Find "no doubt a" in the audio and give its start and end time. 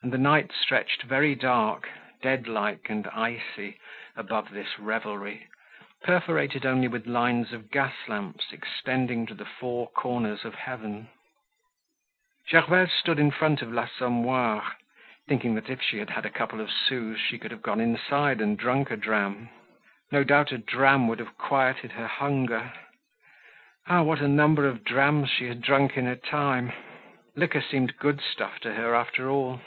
20.12-20.58